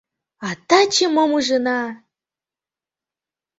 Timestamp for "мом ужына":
1.15-1.79